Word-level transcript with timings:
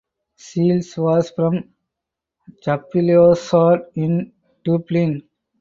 Shiels 0.35 0.97
was 0.97 1.29
from 1.29 1.69
Chapelizod 2.65 3.85
in 3.93 4.33
Dublin. 4.63 5.21